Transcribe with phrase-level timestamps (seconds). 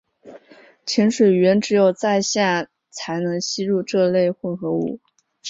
[0.83, 4.99] 潜水员只有在下才能吸入这类混合物。